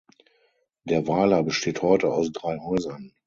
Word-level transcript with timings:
Der 0.83 1.07
Weiler 1.07 1.43
besteht 1.43 1.83
heute 1.83 2.11
aus 2.11 2.31
drei 2.31 2.57
Häusern. 2.57 3.13